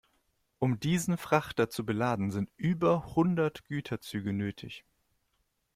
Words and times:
Um 0.57 0.79
diesen 0.79 1.15
Frachter 1.19 1.69
zu 1.69 1.85
beladen, 1.85 2.31
sind 2.31 2.49
über 2.57 3.13
hundert 3.13 3.65
Güterzüge 3.65 4.33
nötig. 4.33 4.83